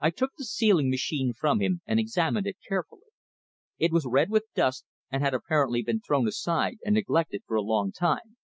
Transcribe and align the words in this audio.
I 0.00 0.10
took 0.10 0.32
the 0.36 0.44
sealing 0.44 0.90
machine 0.90 1.32
from 1.32 1.60
him 1.62 1.80
and 1.86 1.98
examined 1.98 2.46
it 2.46 2.58
carefully. 2.68 3.06
It 3.78 3.92
was 3.92 4.04
red 4.06 4.28
with 4.28 4.44
dust, 4.54 4.84
and 5.10 5.22
had 5.22 5.32
apparently 5.32 5.80
been 5.82 6.02
thrown 6.02 6.28
aside 6.28 6.76
and 6.84 6.94
neglected 6.94 7.44
for 7.46 7.56
a 7.56 7.62
long 7.62 7.90
time. 7.90 8.36